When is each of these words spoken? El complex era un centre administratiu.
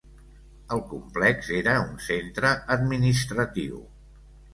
El 0.77 0.79
complex 0.93 1.49
era 1.57 1.75
un 1.89 1.99
centre 2.05 2.53
administratiu. 2.77 3.77